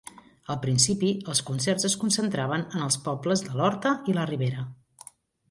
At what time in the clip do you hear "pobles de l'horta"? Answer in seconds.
3.09-3.93